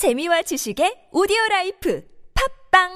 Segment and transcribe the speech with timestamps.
[0.00, 2.00] 재미와 지식의 오디오 라이프
[2.32, 2.88] 팝빵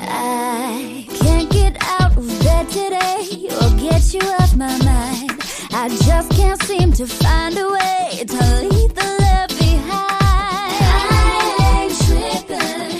[0.00, 5.28] I can't get out of bed today or get you off my mind.
[5.76, 10.72] I just can't seem to find a way to leave the love behind.
[10.88, 12.96] I ain't tripping,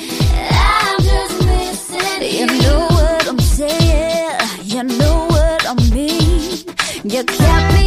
[0.52, 2.44] I'm just missing you.
[2.44, 6.68] You know what I'm saying, you know what I mean.
[7.02, 7.77] You kept me.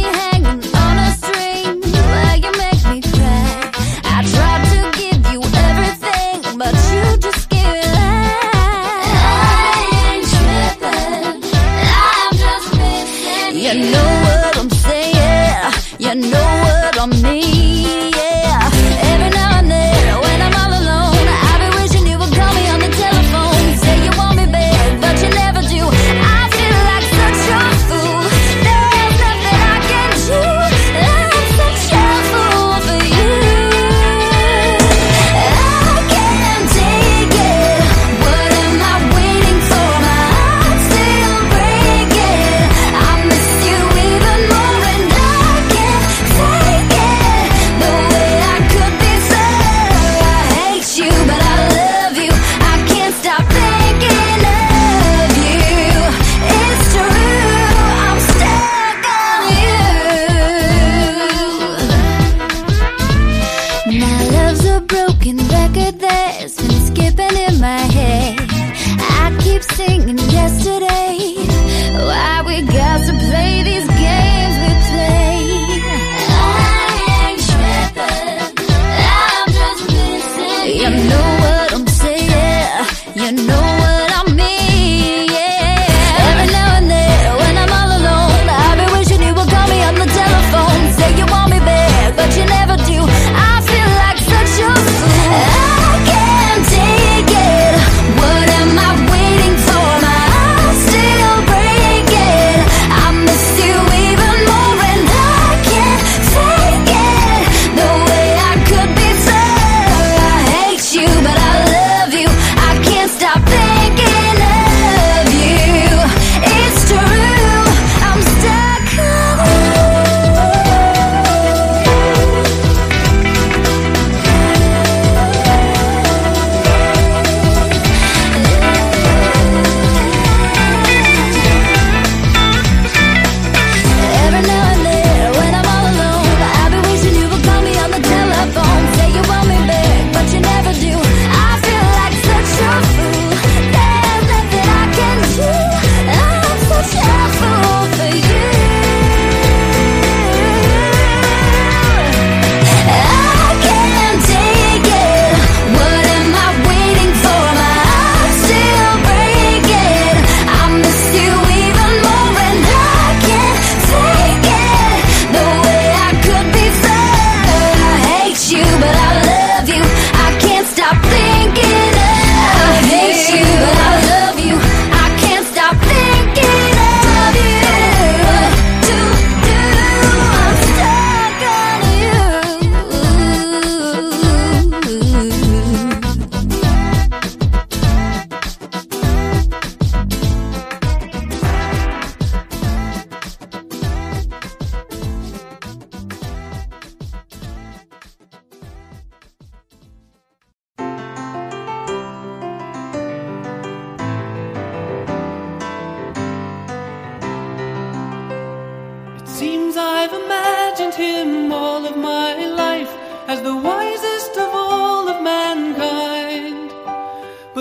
[16.12, 18.11] I know what I mean.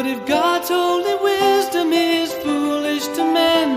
[0.02, 3.70] But if God's holy wisdom is foolish to men,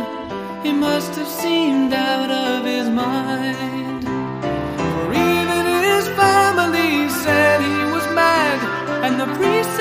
[0.65, 4.03] he must have seemed out of his mind.
[4.09, 8.57] For even his family said he was mad,
[9.05, 9.74] and the priest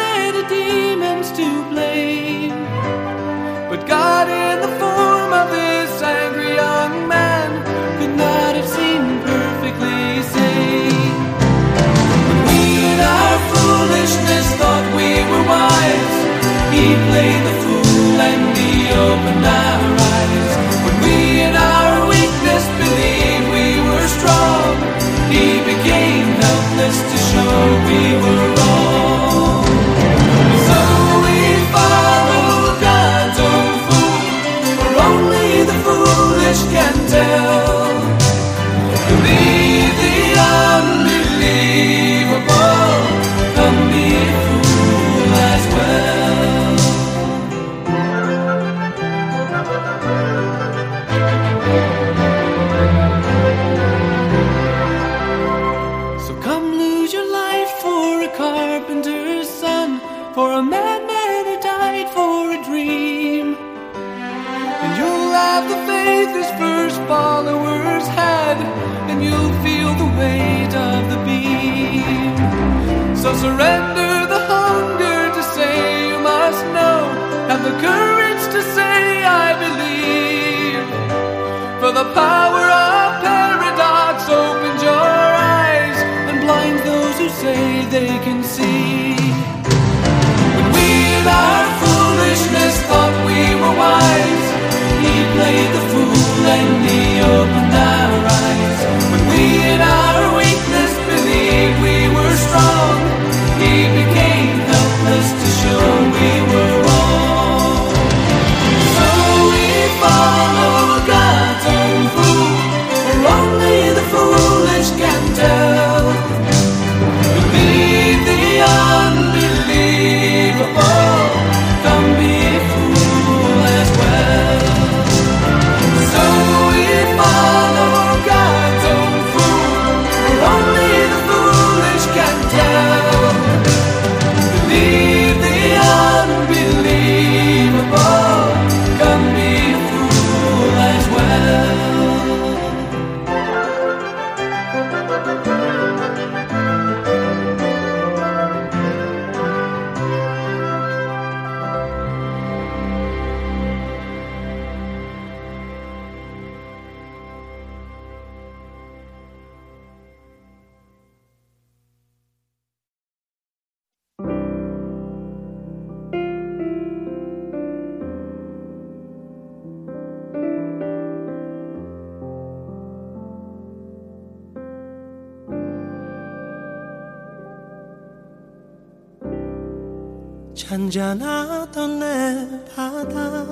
[180.64, 183.46] 잔잔하던 내 바다.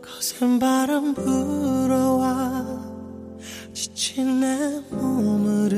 [0.00, 2.64] 거센 바람 불어와
[3.74, 5.72] 지친 내 몸을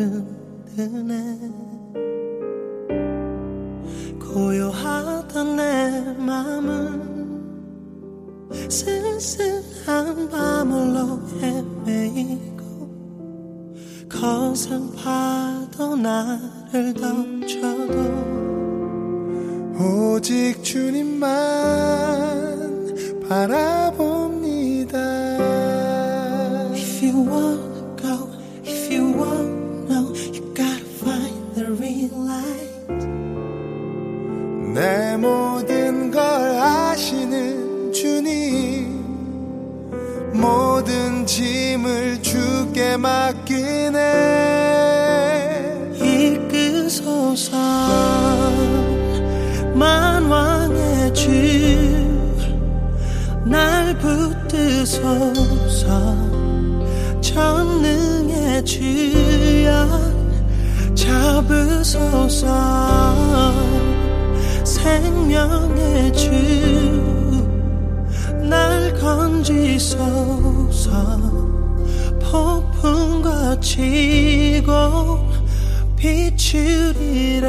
[0.77, 1.51] 흔드네.
[4.21, 7.05] 고요하던 내 맘은
[8.71, 12.63] 쓸쓸한 밤을로 헤매이고
[14.09, 18.36] 거센 파도 나를 덮쳐도
[19.79, 21.27] 오직 주님만
[23.29, 24.97] 바라봅니다.
[26.73, 28.29] If you wanna go,
[57.21, 59.89] 전능의 주여
[60.95, 62.47] 잡으소서.
[64.65, 66.77] 생명의 주
[68.49, 70.07] 날 건지소서.
[72.21, 74.71] 폭풍과 치고
[75.97, 77.47] 비추리라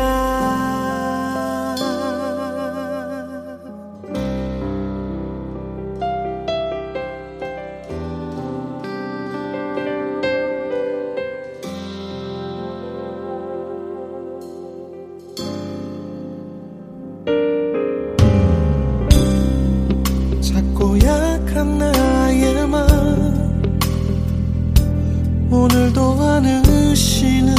[20.78, 22.86] 고 약한 나의 맘
[25.50, 27.56] 오늘도 안으시는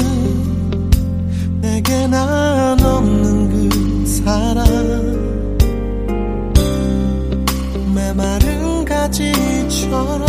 [1.61, 4.65] 내게 난 없는 그 사랑.
[7.93, 10.29] 메마른 가지처럼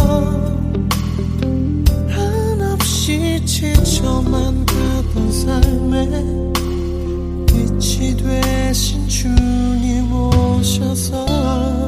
[2.10, 6.10] 한없이 지쳐만 가던 삶에
[7.46, 11.79] 빛이 되신 주님 오셔서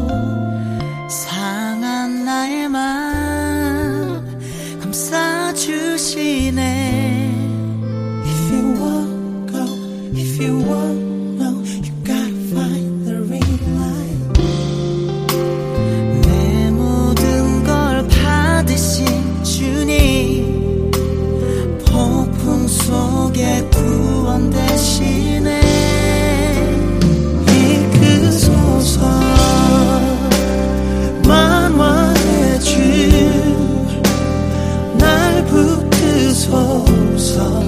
[36.32, 37.62] 주소서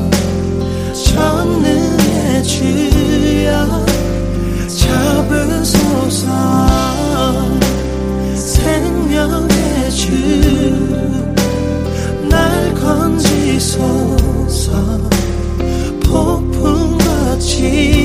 [0.94, 3.86] 전능의 주여
[4.68, 6.28] 잡으소서
[8.36, 11.04] 생명의 주
[12.30, 13.82] 날 건지소서
[16.06, 18.03] 폭풍같이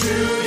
[0.00, 0.39] 주